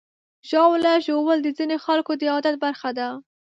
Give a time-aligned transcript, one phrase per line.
[0.49, 3.07] ژاوله ژوول د ځینو خلکو د عادت برخه ده.